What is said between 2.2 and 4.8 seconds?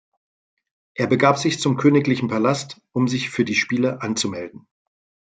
Palast, um sich für die Spiele anzumelden.